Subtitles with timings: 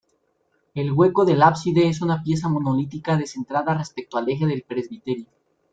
[0.73, 5.27] El hueco del ábside es una pieza monolítica descentrada respecto al eje del presbiterio.